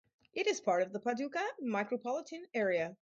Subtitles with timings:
[0.33, 2.97] It is part of the Paducah micropolitan area.